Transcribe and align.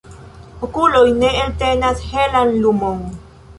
Okuloj 0.67 1.03
ne 1.19 1.29
eltenas 1.43 2.03
helan 2.13 2.57
lumon 2.67 3.07